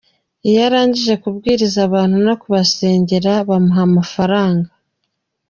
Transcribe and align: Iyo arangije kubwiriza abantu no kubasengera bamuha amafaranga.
Iyo 0.47 0.59
arangije 0.67 1.13
kubwiriza 1.23 1.77
abantu 1.87 2.17
no 2.27 2.33
kubasengera 2.41 3.31
bamuha 3.49 3.81
amafaranga. 3.89 4.69